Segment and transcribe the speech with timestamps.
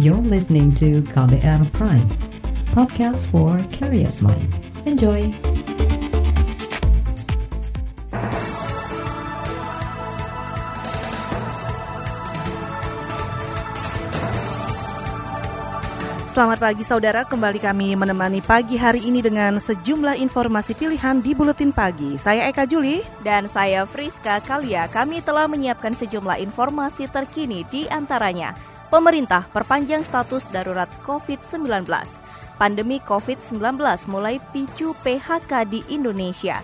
[0.00, 2.08] You're listening to KBR Prime,
[2.72, 4.48] podcast for curious mind.
[4.88, 5.28] Enjoy!
[16.24, 21.68] Selamat pagi saudara, kembali kami menemani pagi hari ini dengan sejumlah informasi pilihan di Buletin
[21.68, 22.16] Pagi.
[22.16, 23.04] Saya Eka Juli.
[23.20, 24.88] Dan saya Friska Kalia.
[24.88, 28.71] Kami telah menyiapkan sejumlah informasi terkini di antaranya.
[28.92, 31.88] Pemerintah perpanjang status darurat COVID-19.
[32.60, 33.80] Pandemi COVID-19
[34.12, 36.60] mulai picu PHK di Indonesia.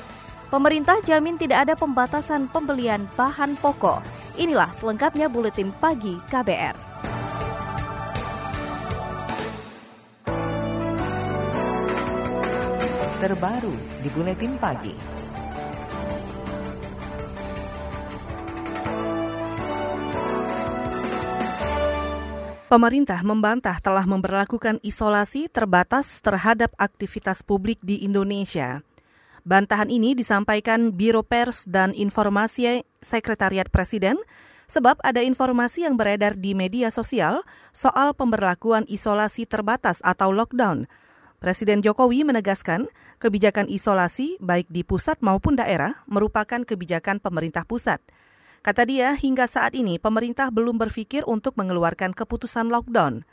[0.52, 4.04] Pemerintah jamin tidak ada pembatasan pembelian bahan pokok.
[4.36, 6.88] Inilah selengkapnya Buletin Pagi KBR.
[13.18, 15.17] terbaru di Buletin Pagi.
[22.68, 28.84] Pemerintah membantah telah memperlakukan isolasi terbatas terhadap aktivitas publik di Indonesia.
[29.48, 34.20] Bantahan ini disampaikan Biro Pers dan Informasi Sekretariat Presiden
[34.68, 37.40] sebab ada informasi yang beredar di media sosial
[37.72, 40.84] soal pemberlakuan isolasi terbatas atau lockdown–
[41.38, 42.90] Presiden Jokowi menegaskan
[43.22, 48.02] kebijakan isolasi baik di pusat maupun daerah merupakan kebijakan pemerintah pusat.
[48.68, 53.24] Kata dia, hingga saat ini pemerintah belum berpikir untuk mengeluarkan keputusan lockdown.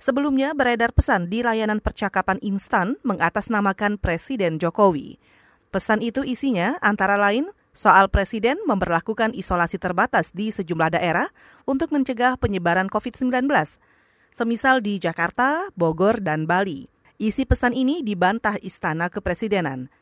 [0.00, 5.20] Sebelumnya beredar pesan di layanan percakapan instan mengatasnamakan Presiden Jokowi.
[5.68, 11.28] Pesan itu isinya antara lain soal Presiden memperlakukan isolasi terbatas di sejumlah daerah
[11.68, 13.52] untuk mencegah penyebaran COVID-19,
[14.32, 16.88] semisal di Jakarta, Bogor, dan Bali.
[17.20, 19.92] Isi pesan ini dibantah Istana Kepresidenan.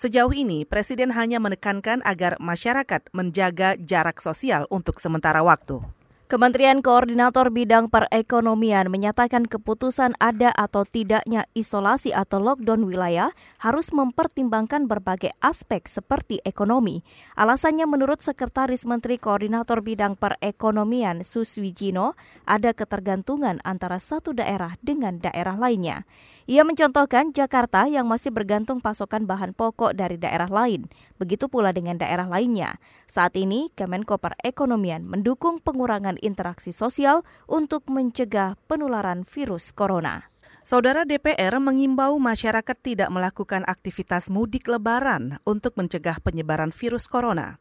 [0.00, 5.84] Sejauh ini, Presiden hanya menekankan agar masyarakat menjaga jarak sosial untuk sementara waktu.
[6.30, 14.86] Kementerian Koordinator Bidang Perekonomian menyatakan keputusan ada atau tidaknya isolasi atau lockdown wilayah harus mempertimbangkan
[14.86, 17.02] berbagai aspek seperti ekonomi.
[17.34, 22.14] Alasannya menurut Sekretaris Menteri Koordinator Bidang Perekonomian Suswijino,
[22.46, 26.06] ada ketergantungan antara satu daerah dengan daerah lainnya.
[26.46, 30.86] Ia mencontohkan Jakarta yang masih bergantung pasokan bahan pokok dari daerah lain.
[31.18, 32.78] Begitu pula dengan daerah lainnya.
[33.10, 40.30] Saat ini, Kemenko Perekonomian mendukung pengurangan interaksi sosial untuk mencegah penularan virus corona.
[40.60, 47.56] Saudara DPR mengimbau masyarakat tidak melakukan aktivitas mudik lebaran untuk mencegah penyebaran virus corona.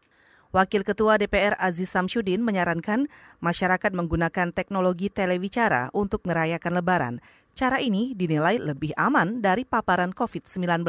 [0.49, 3.05] Wakil Ketua DPR Aziz Samsudin menyarankan
[3.37, 7.15] masyarakat menggunakan teknologi telewicara untuk merayakan lebaran.
[7.53, 10.83] Cara ini dinilai lebih aman dari paparan COVID-19.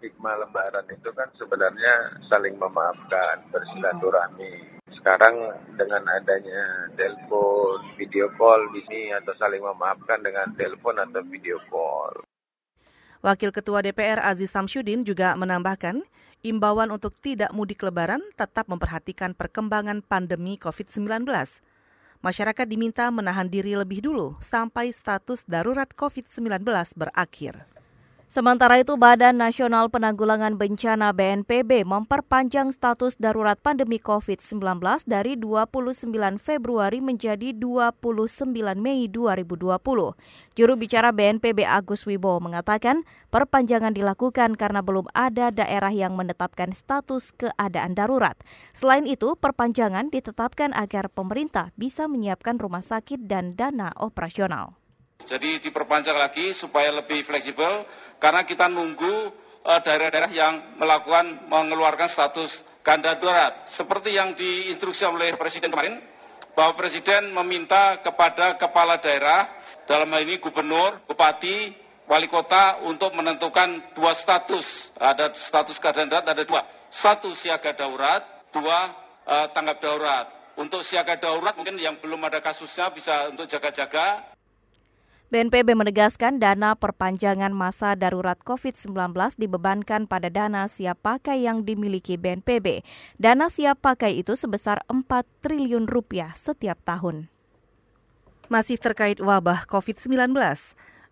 [0.00, 5.34] Hikmah lebaran itu kan sebenarnya saling memaafkan, bersilaturahmi sekarang
[5.74, 12.22] dengan adanya telepon, video call di sini atau saling memaafkan dengan telepon atau video call.
[13.22, 16.02] Wakil Ketua DPR Aziz Samsudin juga menambahkan,
[16.42, 21.22] imbauan untuk tidak mudik lebaran tetap memperhatikan perkembangan pandemi COVID-19.
[22.22, 26.66] Masyarakat diminta menahan diri lebih dulu sampai status darurat COVID-19
[26.98, 27.81] berakhir.
[28.32, 37.04] Sementara itu, Badan Nasional Penanggulangan Bencana BNPB memperpanjang status darurat pandemi COVID-19 dari 29 Februari
[37.04, 38.00] menjadi 29
[38.80, 39.52] Mei 2020.
[40.56, 47.36] Juru bicara BNPB Agus Wibowo mengatakan perpanjangan dilakukan karena belum ada daerah yang menetapkan status
[47.36, 48.40] keadaan darurat.
[48.72, 54.81] Selain itu, perpanjangan ditetapkan agar pemerintah bisa menyiapkan rumah sakit dan dana operasional.
[55.32, 57.88] Jadi diperpanjang lagi supaya lebih fleksibel
[58.20, 59.32] karena kita nunggu
[59.64, 62.52] eh, daerah-daerah yang melakukan mengeluarkan status
[62.84, 63.72] ganda darurat.
[63.72, 66.04] Seperti yang diinstruksi oleh Presiden kemarin,
[66.52, 69.48] bahwa Presiden meminta kepada kepala daerah,
[69.88, 71.72] dalam hal ini gubernur, bupati,
[72.06, 74.66] wali kota untuk menentukan dua status.
[75.00, 76.62] Ada status keadaan darurat, ada dua.
[76.92, 78.22] Satu siaga darurat,
[78.52, 78.78] dua
[79.24, 80.26] uh, tanggap darurat.
[80.60, 84.31] Untuk siaga darurat mungkin yang belum ada kasusnya bisa untuk jaga-jaga.
[85.32, 92.84] BNPB menegaskan dana perpanjangan masa darurat COVID-19 dibebankan pada dana siap pakai yang dimiliki BNPB.
[93.16, 95.08] Dana siap pakai itu sebesar 4
[95.40, 97.32] triliun rupiah setiap tahun.
[98.52, 100.36] Masih terkait wabah COVID-19,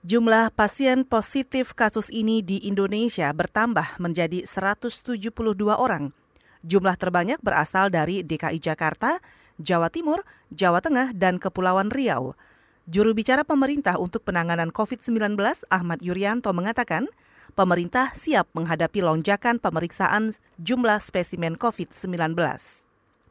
[0.04, 5.32] jumlah pasien positif kasus ini di Indonesia bertambah menjadi 172
[5.72, 6.12] orang.
[6.60, 9.16] Jumlah terbanyak berasal dari DKI Jakarta,
[9.56, 12.36] Jawa Timur, Jawa Tengah, dan Kepulauan Riau.
[12.88, 15.36] Juru bicara pemerintah untuk penanganan COVID-19
[15.68, 17.12] Ahmad Yuryanto mengatakan,
[17.52, 22.32] pemerintah siap menghadapi lonjakan pemeriksaan jumlah spesimen COVID-19.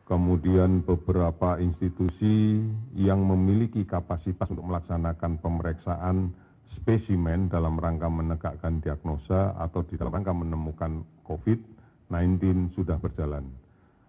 [0.09, 2.65] kemudian beberapa institusi
[2.97, 6.33] yang memiliki kapasitas untuk melaksanakan pemeriksaan
[6.65, 13.45] spesimen dalam rangka menegakkan diagnosa atau di dalam rangka menemukan COVID-19 sudah berjalan.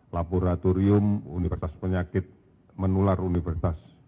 [0.09, 2.25] Laboratorium Universitas Penyakit
[2.81, 4.00] Menular Universitas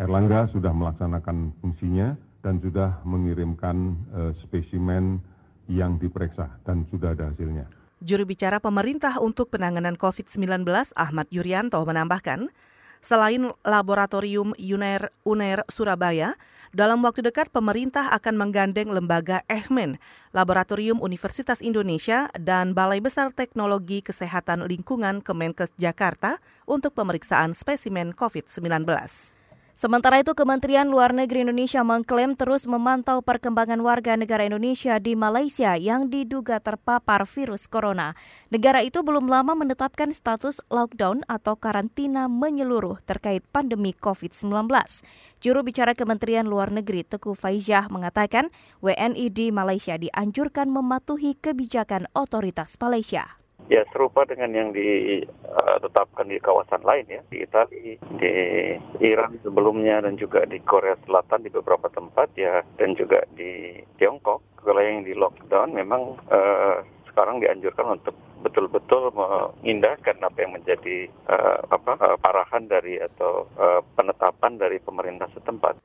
[0.00, 5.20] Erlangga sudah melaksanakan fungsinya dan sudah mengirimkan uh, spesimen
[5.68, 7.68] yang diperiksa dan sudah ada hasilnya.
[8.00, 10.64] Juru bicara pemerintah untuk penanganan COVID-19
[10.96, 12.48] Ahmad Yuryanto menambahkan,
[13.04, 16.32] selain laboratorium UNER, UNER Surabaya,
[16.72, 20.00] dalam waktu dekat pemerintah akan menggandeng lembaga EHMEN,
[20.32, 29.39] Laboratorium Universitas Indonesia, dan Balai Besar Teknologi Kesehatan Lingkungan Kemenkes Jakarta untuk pemeriksaan spesimen COVID-19.
[29.72, 35.78] Sementara itu, Kementerian Luar Negeri Indonesia mengklaim terus memantau perkembangan warga negara Indonesia di Malaysia
[35.78, 38.12] yang diduga terpapar virus corona.
[38.52, 44.68] Negara itu belum lama menetapkan status lockdown atau karantina menyeluruh terkait pandemi COVID-19.
[45.40, 48.52] Juru bicara Kementerian Luar Negeri Teguh Faizah mengatakan
[48.84, 53.40] WNI di Malaysia dianjurkan mematuhi kebijakan otoritas Malaysia.
[53.68, 58.30] Ya serupa dengan yang ditetapkan di kawasan lain ya di Italia, di
[58.98, 64.42] Iran sebelumnya dan juga di Korea Selatan di beberapa tempat ya dan juga di Tiongkok.
[64.60, 71.60] Kalau yang di lockdown memang uh, sekarang dianjurkan untuk betul-betul mengindahkan apa yang menjadi uh,
[71.68, 75.76] apa uh, parahan dari atau uh, penetapan dari pemerintah setempat.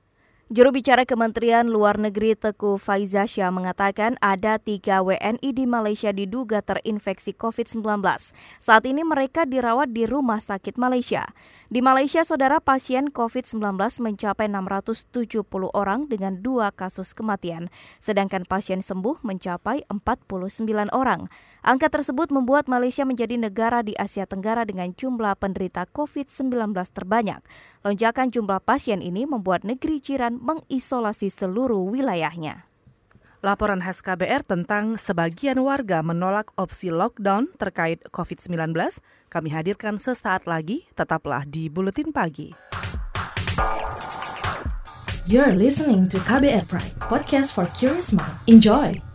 [0.46, 7.34] Juru bicara Kementerian Luar Negeri Teku Faizasya mengatakan ada tiga WNI di Malaysia diduga terinfeksi
[7.34, 7.82] COVID-19.
[8.62, 11.26] Saat ini mereka dirawat di Rumah Sakit Malaysia.
[11.74, 13.74] Di Malaysia, saudara pasien COVID-19
[14.06, 15.34] mencapai 670
[15.74, 20.62] orang dengan dua kasus kematian, sedangkan pasien sembuh mencapai 49
[20.94, 21.26] orang.
[21.66, 27.42] Angka tersebut membuat Malaysia menjadi negara di Asia Tenggara dengan jumlah penderita COVID-19 terbanyak.
[27.82, 32.68] Lonjakan jumlah pasien ini membuat negeri jiran mengisolasi seluruh wilayahnya.
[33.46, 38.74] Laporan khas KBR tentang sebagian warga menolak opsi lockdown terkait COVID-19
[39.30, 42.58] kami hadirkan sesaat lagi, tetaplah di Buletin Pagi.
[45.30, 48.34] You're listening to KBR Pride, podcast for curious mind.
[48.46, 49.15] Enjoy!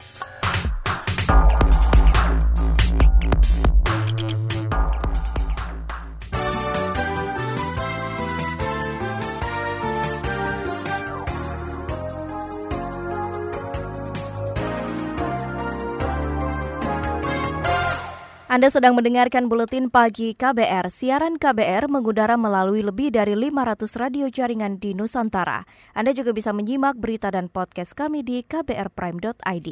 [18.51, 20.91] Anda sedang mendengarkan buletin pagi KBR.
[20.91, 25.63] Siaran KBR mengudara melalui lebih dari 500 radio jaringan di Nusantara.
[25.95, 29.69] Anda juga bisa menyimak berita dan podcast kami di kbrprime.id.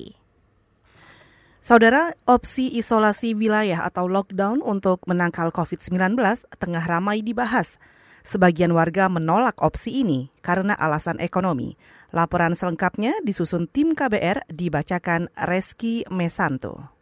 [1.59, 6.15] Saudara, opsi isolasi wilayah atau lockdown untuk menangkal COVID-19
[6.63, 7.83] tengah ramai dibahas.
[8.23, 11.75] Sebagian warga menolak opsi ini karena alasan ekonomi.
[12.15, 16.98] Laporan selengkapnya disusun tim KBR dibacakan Reski Mesanto.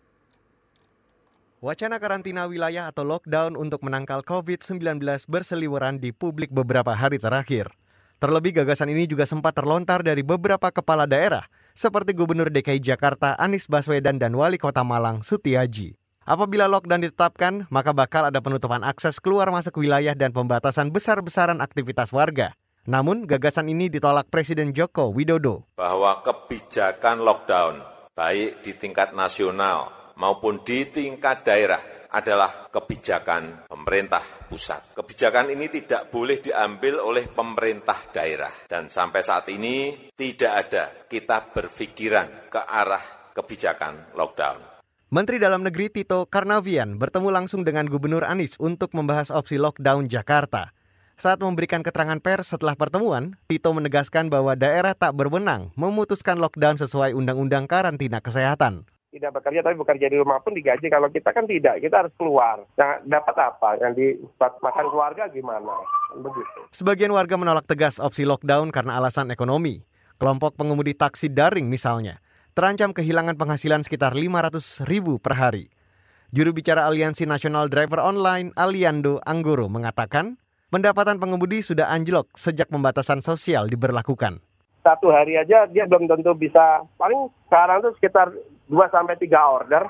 [1.66, 7.74] Wacana karantina wilayah atau lockdown untuk menangkal COVID-19 berseliweran di publik beberapa hari terakhir.
[8.22, 11.42] Terlebih gagasan ini juga sempat terlontar dari beberapa kepala daerah,
[11.74, 15.98] seperti Gubernur DKI Jakarta Anies Baswedan dan Wali Kota Malang Sutiaji.
[16.22, 22.14] Apabila lockdown ditetapkan, maka bakal ada penutupan akses keluar masuk wilayah dan pembatasan besar-besaran aktivitas
[22.14, 22.54] warga.
[22.86, 25.66] Namun, gagasan ini ditolak Presiden Joko Widodo.
[25.74, 27.82] Bahwa kebijakan lockdown,
[28.14, 31.80] baik di tingkat nasional maupun di tingkat daerah
[32.16, 34.96] adalah kebijakan pemerintah pusat.
[34.96, 41.52] Kebijakan ini tidak boleh diambil oleh pemerintah daerah dan sampai saat ini tidak ada kita
[41.52, 43.02] berpikiran ke arah
[43.36, 44.80] kebijakan lockdown.
[45.12, 50.74] Menteri Dalam Negeri Tito Karnavian bertemu langsung dengan Gubernur Anies untuk membahas opsi lockdown Jakarta.
[51.16, 57.16] Saat memberikan keterangan pers setelah pertemuan, Tito menegaskan bahwa daerah tak berwenang memutuskan lockdown sesuai
[57.16, 58.84] Undang-Undang Karantina Kesehatan
[59.16, 60.86] tidak bekerja tapi bekerja di rumah pun digaji.
[60.92, 62.60] Kalau kita kan tidak, kita harus keluar.
[62.76, 63.80] Nah, dapat apa?
[63.80, 64.06] Yang di
[64.38, 65.72] makan keluarga gimana?
[66.20, 66.68] Begitu.
[66.76, 69.88] Sebagian warga menolak tegas opsi lockdown karena alasan ekonomi.
[70.16, 72.24] Kelompok pengemudi taksi daring misalnya,
[72.56, 75.68] terancam kehilangan penghasilan sekitar 500 ribu per hari.
[76.32, 80.40] Juru bicara Aliansi Nasional Driver Online, Aliando Anggoro, mengatakan
[80.72, 84.40] pendapatan pengemudi sudah anjlok sejak pembatasan sosial diberlakukan
[84.86, 88.30] satu hari aja dia belum tentu bisa paling sekarang tuh sekitar
[88.70, 89.82] 2 sampai 3 order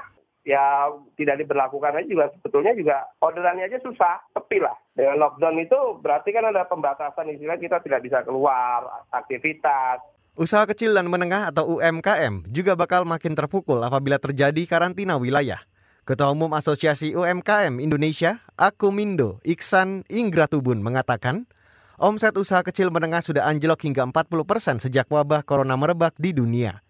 [0.47, 0.89] ya
[1.19, 4.73] tidak diberlakukan aja juga sebetulnya juga orderannya aja susah, tepi lah.
[4.95, 10.01] Dengan lockdown itu berarti kan ada pembatasan istilah kita tidak bisa keluar, aktivitas.
[10.39, 15.59] Usaha kecil dan menengah atau UMKM juga bakal makin terpukul apabila terjadi karantina wilayah.
[16.07, 21.51] Ketua Umum Asosiasi UMKM Indonesia, Akumindo, Iksan Ingratubun mengatakan,
[22.01, 26.81] omset usaha kecil menengah sudah anjlok hingga 40 persen sejak wabah corona merebak di dunia.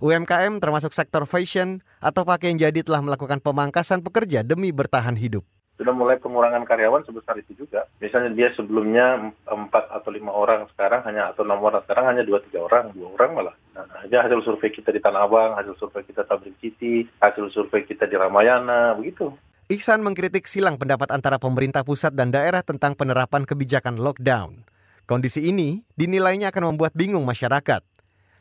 [0.00, 5.44] UMKM termasuk sektor fashion atau pakaian jadi telah melakukan pemangkasan pekerja demi bertahan hidup
[5.80, 7.88] sudah mulai pengurangan karyawan sebesar itu juga.
[8.04, 12.44] Misalnya dia sebelumnya empat atau lima orang, sekarang hanya atau enam orang, sekarang hanya dua
[12.44, 13.56] tiga orang, dua orang malah.
[13.72, 17.88] Nah, aja hasil survei kita di Tanah Abang, hasil survei kita Tabrik City, hasil survei
[17.88, 19.32] kita di Ramayana, begitu.
[19.70, 24.66] Iksan mengkritik silang pendapat antara pemerintah pusat dan daerah tentang penerapan kebijakan lockdown.
[25.06, 27.78] Kondisi ini dinilainya akan membuat bingung masyarakat.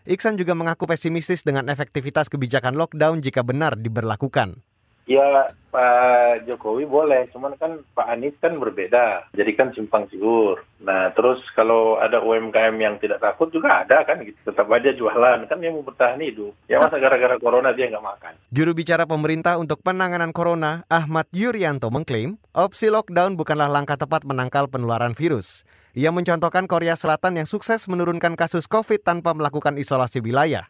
[0.10, 4.66] Iksan juga mengaku pesimistis dengan efektivitas kebijakan lockdown jika benar diberlakukan.
[5.10, 10.62] Ya Pak Jokowi boleh, cuman kan Pak Anies kan berbeda, jadi kan simpang siur.
[10.86, 15.50] Nah terus kalau ada UMKM yang tidak takut juga ada kan gitu, tetap aja jualan,
[15.50, 16.54] kan dia mau bertahan hidup.
[16.70, 18.34] Ya masa gara-gara corona dia nggak makan.
[18.54, 24.70] Juru bicara pemerintah untuk penanganan corona, Ahmad Yuryanto mengklaim, opsi lockdown bukanlah langkah tepat menangkal
[24.70, 25.66] penularan virus.
[25.98, 30.70] Ia mencontohkan Korea Selatan yang sukses menurunkan kasus COVID tanpa melakukan isolasi wilayah.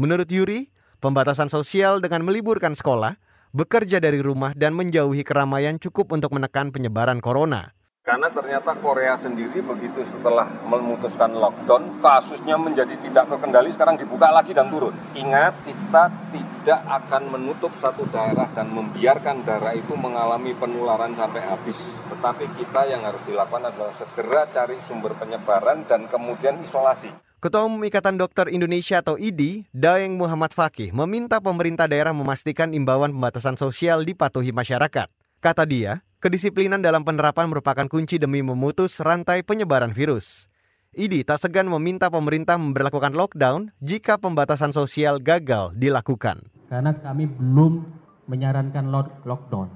[0.00, 0.72] Menurut Yuri,
[1.04, 7.20] pembatasan sosial dengan meliburkan sekolah bekerja dari rumah dan menjauhi keramaian cukup untuk menekan penyebaran
[7.22, 7.78] corona.
[8.08, 14.56] Karena ternyata Korea sendiri begitu setelah memutuskan lockdown, kasusnya menjadi tidak terkendali, sekarang dibuka lagi
[14.56, 14.96] dan turun.
[15.12, 22.00] Ingat, kita tidak akan menutup satu daerah dan membiarkan daerah itu mengalami penularan sampai habis.
[22.08, 27.27] Tetapi kita yang harus dilakukan adalah segera cari sumber penyebaran dan kemudian isolasi.
[27.38, 33.14] Ketua Umum Ikatan Dokter Indonesia atau IDI, Daeng Muhammad Fakih, meminta pemerintah daerah memastikan imbauan
[33.14, 35.06] pembatasan sosial dipatuhi masyarakat.
[35.38, 40.50] Kata dia, kedisiplinan dalam penerapan merupakan kunci demi memutus rantai penyebaran virus.
[40.90, 46.42] IDI tak segan meminta pemerintah memperlakukan lockdown jika pembatasan sosial gagal dilakukan.
[46.66, 47.86] Karena kami belum
[48.26, 48.90] menyarankan
[49.22, 49.70] lockdown.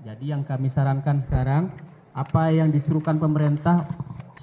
[0.00, 1.68] Jadi yang kami sarankan sekarang,
[2.16, 3.84] apa yang disuruhkan pemerintah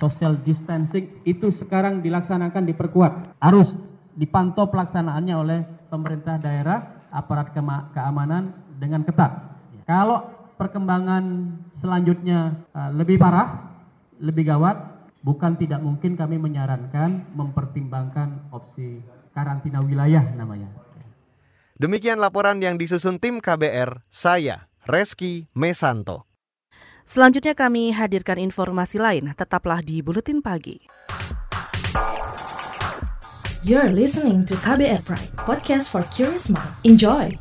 [0.04, 3.40] social distancing itu sekarang dilaksanakan diperkuat.
[3.40, 3.72] Harus
[4.20, 7.56] dipantau pelaksanaannya oleh pemerintah daerah, aparat
[7.96, 9.32] keamanan dengan ketat.
[9.88, 10.28] Kalau
[10.60, 11.24] perkembangan
[11.80, 13.80] selanjutnya uh, lebih parah,
[14.20, 14.76] lebih gawat,
[15.24, 19.00] bukan tidak mungkin kami menyarankan mempertimbangkan opsi
[19.32, 20.68] karantina wilayah namanya.
[21.80, 26.33] Demikian laporan yang disusun tim KBR, saya Reski Mesanto.
[27.04, 30.88] Selanjutnya kami hadirkan informasi lain, tetaplah di Buletin Pagi.
[33.64, 36.72] You're listening to KBR Pride, podcast for curious mind.
[36.84, 37.36] Enjoy!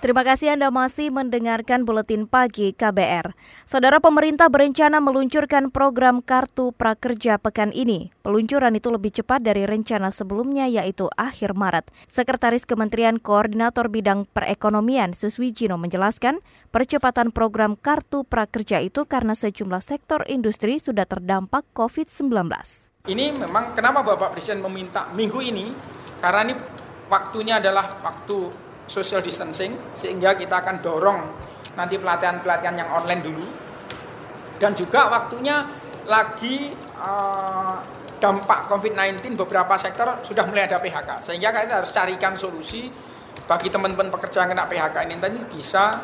[0.00, 3.36] Terima kasih Anda masih mendengarkan Buletin Pagi KBR.
[3.68, 8.08] Saudara pemerintah berencana meluncurkan program Kartu Prakerja pekan ini.
[8.24, 11.92] Peluncuran itu lebih cepat dari rencana sebelumnya yaitu akhir Maret.
[12.08, 16.40] Sekretaris Kementerian Koordinator Bidang Perekonomian Suswi Jino menjelaskan,
[16.72, 22.48] percepatan program Kartu Prakerja itu karena sejumlah sektor industri sudah terdampak COVID-19.
[23.04, 25.68] Ini memang kenapa Bapak Presiden meminta minggu ini?
[26.24, 26.54] Karena ini
[27.12, 31.20] waktunya adalah waktu social distancing sehingga kita akan dorong
[31.78, 33.46] nanti pelatihan-pelatihan yang online dulu
[34.58, 35.62] dan juga waktunya
[36.10, 37.78] lagi uh,
[38.18, 42.90] dampak COVID-19 beberapa sektor sudah mulai ada PHK sehingga kita harus carikan solusi
[43.46, 45.94] bagi teman-teman pekerja yang kena PHK ini tadi bisa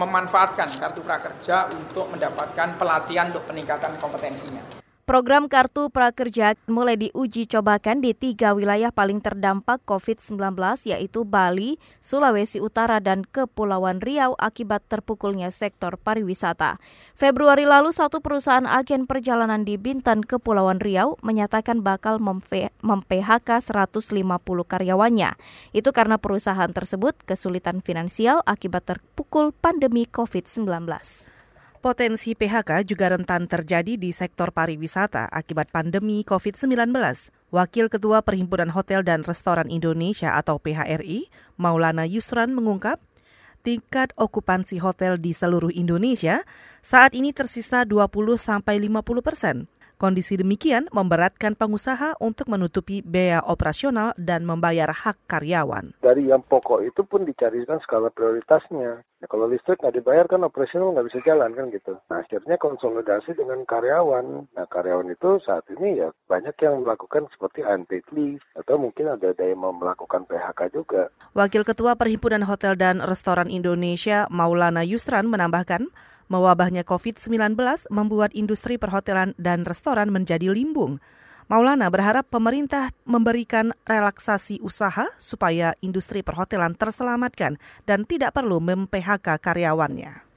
[0.00, 4.79] memanfaatkan kartu prakerja untuk mendapatkan pelatihan untuk peningkatan kompetensinya.
[5.10, 10.38] Program Kartu Prakerja mulai diuji cobakan di tiga wilayah paling terdampak COVID-19
[10.86, 16.78] yaitu Bali, Sulawesi Utara, dan Kepulauan Riau akibat terpukulnya sektor pariwisata.
[17.18, 24.14] Februari lalu satu perusahaan agen perjalanan di Bintan, Kepulauan Riau menyatakan bakal mem-PHK 150
[24.62, 25.34] karyawannya.
[25.74, 31.39] Itu karena perusahaan tersebut kesulitan finansial akibat terpukul pandemi COVID-19.
[31.80, 36.92] Potensi PHK juga rentan terjadi di sektor pariwisata akibat pandemi COVID-19.
[37.48, 43.00] Wakil Ketua Perhimpunan Hotel dan Restoran Indonesia atau PHRI, Maulana Yusran mengungkap,
[43.64, 46.44] tingkat okupansi hotel di seluruh Indonesia
[46.84, 49.64] saat ini tersisa 20 sampai 50 persen.
[50.00, 55.92] Kondisi demikian memberatkan pengusaha untuk menutupi biaya operasional dan membayar hak karyawan.
[56.00, 59.04] Dari yang pokok itu pun dicarikan skala prioritasnya.
[59.04, 62.00] Ya, kalau listrik nggak dibayar kan operasional nggak bisa jalan kan gitu.
[62.08, 64.48] Nah akhirnya konsolidasi dengan karyawan.
[64.56, 69.36] Nah karyawan itu saat ini ya banyak yang melakukan seperti unpaid leave atau mungkin ada
[69.36, 71.12] ada yang mau melakukan PHK juga.
[71.36, 75.92] Wakil Ketua Perhimpunan Hotel dan Restoran Indonesia Maulana Yusran menambahkan,
[76.30, 77.58] Mewabahnya COVID-19
[77.90, 81.02] membuat industri perhotelan dan restoran menjadi limbung.
[81.50, 87.58] Maulana berharap pemerintah memberikan relaksasi usaha supaya industri perhotelan terselamatkan
[87.90, 90.29] dan tidak perlu mem-PHK karyawannya.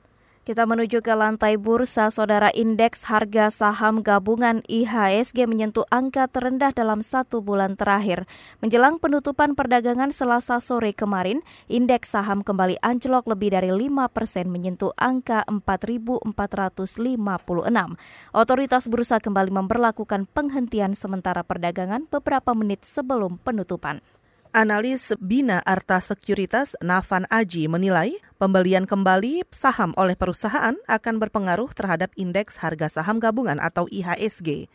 [0.43, 6.99] Kita menuju ke lantai bursa, saudara indeks harga saham gabungan IHSG menyentuh angka terendah dalam
[6.99, 8.27] satu bulan terakhir.
[8.59, 11.39] Menjelang penutupan perdagangan selasa sore kemarin,
[11.71, 16.27] indeks saham kembali anjlok lebih dari 5 persen menyentuh angka 4.456.
[18.35, 24.03] Otoritas bursa kembali memperlakukan penghentian sementara perdagangan beberapa menit sebelum penutupan.
[24.53, 32.13] Analis Bina Arta Sekuritas Nafan Aji menilai pembelian kembali saham oleh perusahaan akan berpengaruh terhadap
[32.13, 34.69] indeks harga saham gabungan atau IHSG.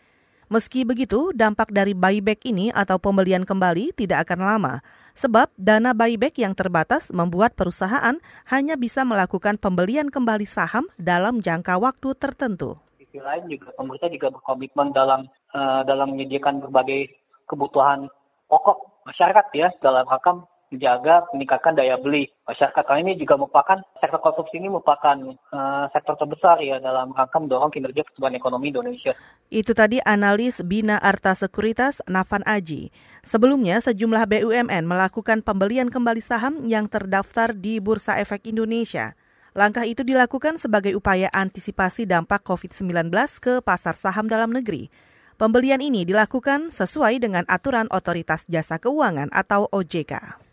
[0.51, 4.75] Meski begitu, dampak dari buyback ini atau pembelian kembali tidak akan lama,
[5.15, 8.19] sebab dana buyback yang terbatas membuat perusahaan
[8.51, 12.75] hanya bisa melakukan pembelian kembali saham dalam jangka waktu tertentu.
[12.99, 17.15] Di lain juga pemerintah juga berkomitmen dalam uh, dalam menyediakan berbagai
[17.47, 18.11] kebutuhan
[18.51, 22.85] pokok masyarakat ya dalam rangka menjaga meningkatkan daya beli masyarakat.
[22.85, 25.17] Karena ini juga merupakan sektor konsumsi ini merupakan
[25.53, 29.17] uh, sektor terbesar ya dalam rangka mendorong kinerja pertumbuhan ekonomi Indonesia.
[29.49, 32.93] Itu tadi analis Bina Arta Sekuritas Nafan Aji.
[33.25, 39.17] Sebelumnya sejumlah BUMN melakukan pembelian kembali saham yang terdaftar di Bursa Efek Indonesia.
[39.57, 43.11] Langkah itu dilakukan sebagai upaya antisipasi dampak COVID-19
[43.41, 44.93] ke pasar saham dalam negeri.
[45.39, 50.48] Pembelian ini dilakukan sesuai dengan aturan Otoritas Jasa Keuangan atau OJK.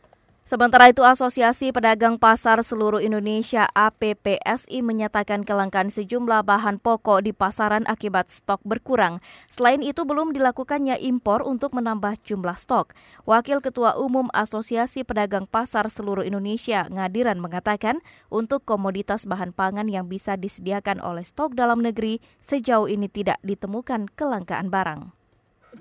[0.45, 7.81] Sementara itu, Asosiasi Pedagang Pasar Seluruh Indonesia APPSI menyatakan kelangkaan sejumlah bahan pokok di pasaran
[7.89, 9.25] akibat stok berkurang.
[9.49, 12.93] Selain itu, belum dilakukannya impor untuk menambah jumlah stok.
[13.25, 20.05] Wakil Ketua Umum Asosiasi Pedagang Pasar Seluruh Indonesia, Ngadiran, mengatakan untuk komoditas bahan pangan yang
[20.05, 25.09] bisa disediakan oleh stok dalam negeri, sejauh ini tidak ditemukan kelangkaan barang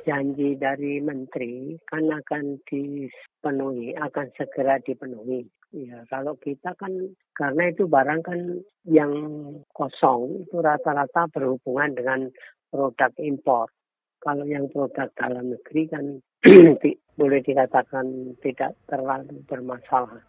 [0.02, 2.58] janji dari menteri kan akan
[3.44, 5.44] dipenuhi, akan segera dipenuhi.
[5.76, 8.40] Ya, kalau kita kan karena itu barang kan
[8.88, 9.12] yang
[9.76, 12.20] kosong itu rata-rata berhubungan dengan
[12.72, 13.68] produk impor.
[14.24, 16.04] Kalau yang produk dalam negeri kan
[17.20, 20.24] boleh dikatakan tidak terlalu bermasalah.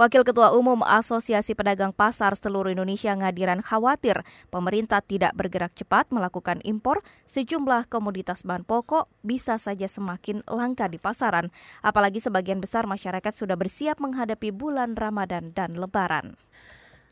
[0.00, 6.56] Wakil Ketua Umum Asosiasi Pedagang Pasar seluruh Indonesia Ngadiran khawatir pemerintah tidak bergerak cepat melakukan
[6.64, 11.52] impor sejumlah komoditas bahan pokok bisa saja semakin langka di pasaran,
[11.84, 16.40] apalagi sebagian besar masyarakat sudah bersiap menghadapi bulan Ramadan dan Lebaran.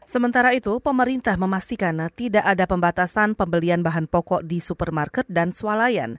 [0.08, 6.16] Sementara itu, pemerintah memastikan tidak ada pembatasan pembelian bahan pokok di supermarket dan swalayan.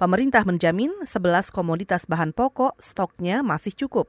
[0.00, 4.08] Pemerintah menjamin 11 komoditas bahan pokok stoknya masih cukup.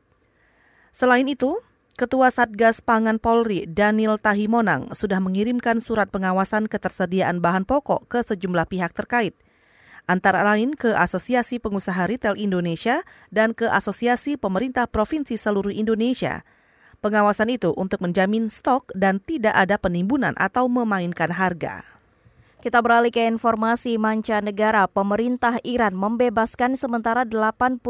[0.96, 1.60] Selain itu,
[1.98, 8.70] Ketua Satgas Pangan Polri Daniel Tahimonang sudah mengirimkan surat pengawasan ketersediaan bahan pokok ke sejumlah
[8.70, 9.34] pihak terkait,
[10.06, 13.02] antara lain ke Asosiasi Pengusaha Retail Indonesia
[13.34, 16.46] dan ke Asosiasi Pemerintah Provinsi seluruh Indonesia.
[17.02, 21.97] Pengawasan itu untuk menjamin stok dan tidak ada penimbunan atau memainkan harga.
[22.58, 24.90] Kita beralih ke informasi mancanegara.
[24.90, 27.86] Pemerintah Iran membebaskan sementara 85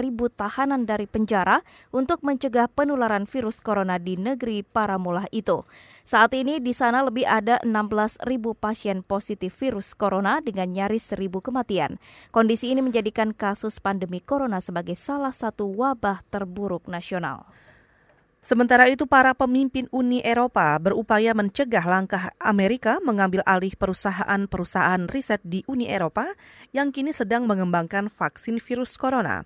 [0.00, 1.60] ribu tahanan dari penjara
[1.92, 5.68] untuk mencegah penularan virus corona di negeri para mulah itu.
[6.08, 11.44] Saat ini di sana lebih ada 16 ribu pasien positif virus corona dengan nyaris seribu
[11.44, 12.00] kematian.
[12.32, 17.44] Kondisi ini menjadikan kasus pandemi corona sebagai salah satu wabah terburuk nasional.
[18.46, 25.66] Sementara itu, para pemimpin Uni Eropa berupaya mencegah langkah Amerika mengambil alih perusahaan-perusahaan riset di
[25.66, 26.30] Uni Eropa
[26.70, 29.42] yang kini sedang mengembangkan vaksin virus corona.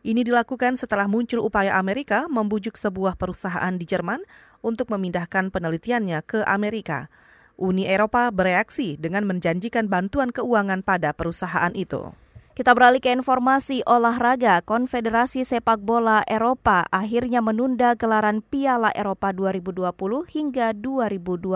[0.00, 4.24] Ini dilakukan setelah muncul upaya Amerika membujuk sebuah perusahaan di Jerman
[4.64, 7.12] untuk memindahkan penelitiannya ke Amerika.
[7.60, 12.16] Uni Eropa bereaksi dengan menjanjikan bantuan keuangan pada perusahaan itu.
[12.58, 14.58] Kita beralih ke informasi olahraga.
[14.66, 19.94] Konfederasi Sepak Bola Eropa akhirnya menunda gelaran Piala Eropa 2020
[20.26, 21.54] hingga 2021.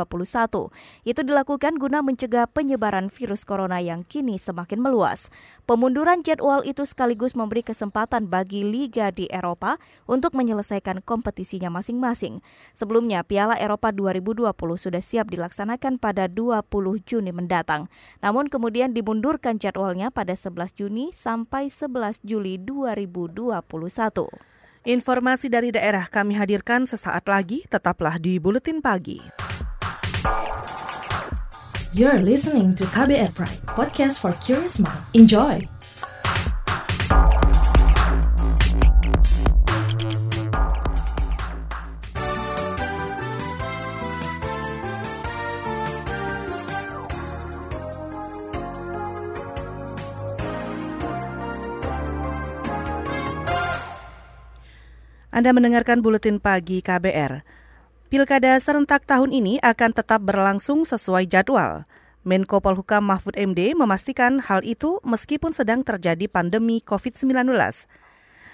[1.02, 5.34] Itu dilakukan guna mencegah penyebaran virus corona yang kini semakin meluas.
[5.66, 12.46] Pemunduran jadwal itu sekaligus memberi kesempatan bagi liga di Eropa untuk menyelesaikan kompetisinya masing-masing.
[12.78, 16.62] Sebelumnya, Piala Eropa 2020 sudah siap dilaksanakan pada 20
[17.02, 17.90] Juni mendatang.
[18.22, 23.64] Namun kemudian dimundurkan jadwalnya pada 11 Juni Juni sampai 11 Juli 2021.
[24.84, 29.16] Informasi dari daerah kami hadirkan sesaat lagi, tetaplah di Buletin Pagi.
[31.96, 35.00] You're listening to KBR Pride, podcast for curious mind.
[35.16, 35.64] Enjoy!
[55.42, 57.42] Anda mendengarkan buletin pagi KBR.
[58.14, 61.82] Pilkada serentak tahun ini akan tetap berlangsung sesuai jadwal.
[62.22, 67.58] Menko Polhukam Mahfud MD memastikan hal itu meskipun sedang terjadi pandemi COVID-19.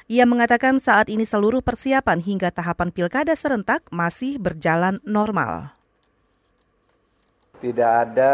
[0.09, 5.77] Ia mengatakan saat ini seluruh persiapan hingga tahapan pilkada serentak masih berjalan normal
[7.59, 8.33] tidak ada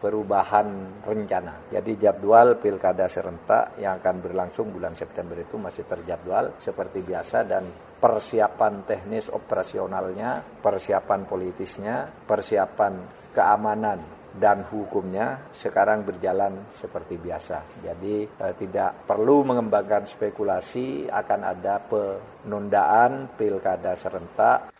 [0.00, 1.68] perubahan rencana.
[1.68, 7.64] Jadi jadwal pilkada serentak yang akan berlangsung bulan September itu masih terjadwal seperti biasa dan
[8.00, 12.92] persiapan teknis operasionalnya, persiapan politisnya, persiapan
[13.30, 17.84] keamanan dan hukumnya sekarang berjalan seperti biasa.
[17.84, 24.72] Jadi eh, tidak perlu mengembangkan spekulasi akan ada penundaan pilkada serentak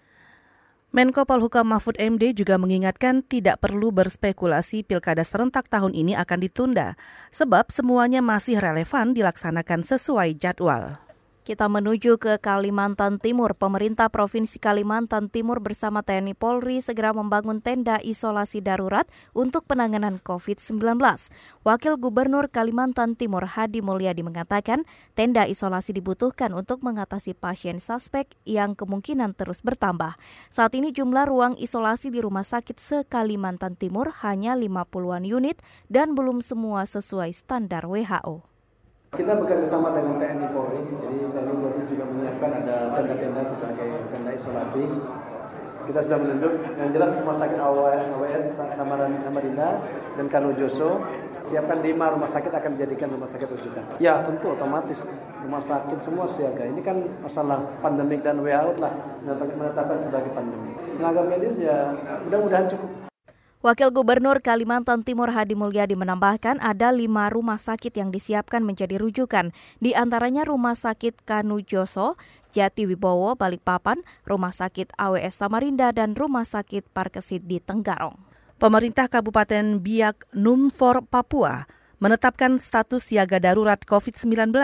[0.93, 7.01] Menko Polhukam Mahfud MD juga mengingatkan tidak perlu berspekulasi pilkada serentak tahun ini akan ditunda,
[7.33, 11.01] sebab semuanya masih relevan dilaksanakan sesuai jadwal.
[11.43, 13.59] Kita menuju ke Kalimantan Timur.
[13.59, 21.03] Pemerintah Provinsi Kalimantan Timur bersama TNI Polri segera membangun tenda isolasi darurat untuk penanganan COVID-19.
[21.67, 24.87] Wakil Gubernur Kalimantan Timur Hadi Mulyadi mengatakan
[25.19, 30.15] tenda isolasi dibutuhkan untuk mengatasi pasien suspek yang kemungkinan terus bertambah.
[30.47, 35.59] Saat ini jumlah ruang isolasi di rumah sakit se-Kalimantan Timur hanya 50-an unit
[35.91, 38.53] dan belum semua sesuai standar WHO.
[39.13, 40.81] Kita bekerja sama dengan TNI Polri,
[42.43, 44.83] menyiapkan ada tenda-tenda sebagai tenda isolasi.
[45.83, 48.45] Kita sudah menunjuk, yang jelas rumah sakit AWS
[48.79, 49.83] Samarinda
[50.15, 51.03] dan Kanujoso
[51.43, 53.99] siapkan lima rumah sakit akan dijadikan rumah sakit rujukan.
[53.99, 55.11] Ya tentu otomatis
[55.43, 56.71] rumah sakit semua siaga.
[56.71, 58.95] Ini kan masalah pandemik dan WHO telah
[59.27, 60.71] menetapkan sebagai pandemi.
[60.95, 61.91] Tenaga medis ya
[62.31, 62.92] mudah-mudahan cukup.
[63.63, 69.55] Wakil Gubernur Kalimantan Timur Hadi Mulyadi menambahkan ada lima rumah sakit yang disiapkan menjadi rujukan,
[69.79, 72.19] di antaranya Rumah Sakit Kanu Joso,
[72.51, 78.19] Jati Wibowo, Balikpapan, Rumah Sakit AWS Samarinda, dan Rumah Sakit Parkesit di Tenggarong.
[78.59, 81.71] Pemerintah Kabupaten Biak Numfor, Papua
[82.03, 84.59] menetapkan status siaga darurat COVID-19.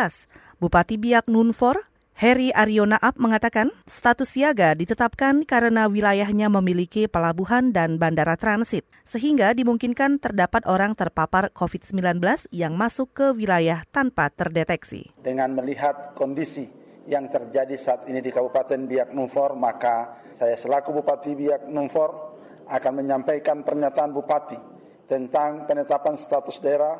[0.58, 1.86] Bupati Biak Numfor,
[2.18, 9.54] Heri Aryo Naab mengatakan status siaga ditetapkan karena wilayahnya memiliki pelabuhan dan bandara transit, sehingga
[9.54, 12.18] dimungkinkan terdapat orang terpapar COVID-19
[12.50, 15.06] yang masuk ke wilayah tanpa terdeteksi.
[15.22, 16.66] Dengan melihat kondisi
[17.06, 22.34] yang terjadi saat ini di Kabupaten Biak Numfor, maka saya selaku Bupati Biak Numfor
[22.66, 24.58] akan menyampaikan pernyataan Bupati
[25.06, 26.98] tentang penetapan status daerah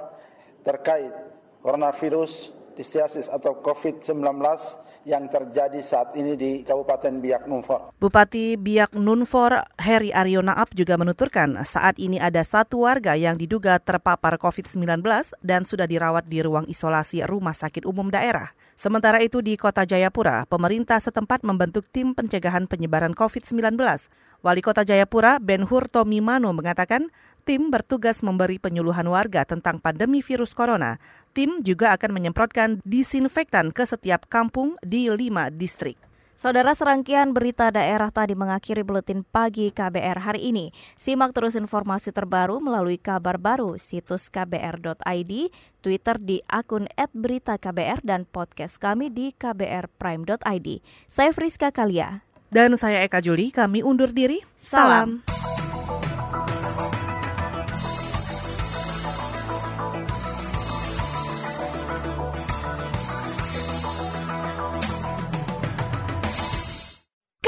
[0.63, 1.11] terkait
[1.59, 4.23] coronavirus distiasis atau COVID-19
[5.03, 7.91] yang terjadi saat ini di Kabupaten Biak Numfor.
[7.99, 13.83] Bupati Biak Numfor Heri Aryo Naap juga menuturkan saat ini ada satu warga yang diduga
[13.83, 15.03] terpapar COVID-19
[15.43, 18.55] dan sudah dirawat di ruang isolasi Rumah Sakit Umum Daerah.
[18.79, 23.75] Sementara itu di Kota Jayapura, pemerintah setempat membentuk tim pencegahan penyebaran COVID-19.
[24.39, 27.11] Wali Kota Jayapura, Ben Hur Tomimano mengatakan
[27.49, 31.01] tim bertugas memberi penyuluhan warga tentang pandemi virus corona.
[31.33, 35.97] Tim juga akan menyemprotkan disinfektan ke setiap kampung di lima distrik.
[36.39, 40.71] Saudara serangkaian berita daerah tadi mengakhiri buletin pagi KBR hari ini.
[40.95, 45.33] Simak terus informasi terbaru melalui kabar baru situs kbr.id,
[45.83, 50.69] Twitter di akun @beritaKBR dan podcast kami di kbrprime.id.
[51.11, 52.23] Saya Friska Kalia.
[52.53, 54.39] Dan saya Eka Juli, kami undur diri.
[54.55, 55.27] Salam.
[55.27, 55.58] Salam.